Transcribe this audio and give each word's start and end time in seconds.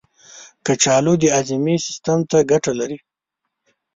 کچالو 0.65 1.13
د 1.21 1.23
هاضمې 1.35 1.75
سیستم 1.85 2.19
ته 2.29 2.37
ګټه 2.51 2.71
لري. 2.79 2.97